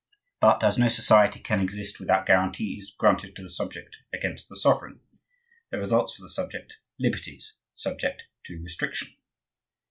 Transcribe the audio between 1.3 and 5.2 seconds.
can exist without guarantees granted to the subject against the sovereign,